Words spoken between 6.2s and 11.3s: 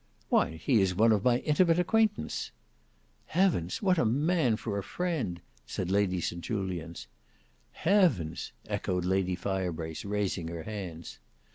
Julians. "Heavens!" echoed Lady Firebrace raising her hands.